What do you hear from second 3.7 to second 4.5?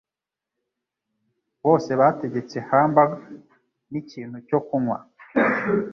n'ikintu